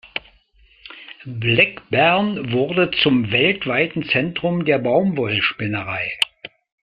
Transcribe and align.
Blackburn 1.27 2.51
wurde 2.51 2.89
zum 3.03 3.31
weltweiten 3.31 4.01
Zentrum 4.05 4.65
der 4.65 4.79
Baumwollspinnerei. 4.79 6.13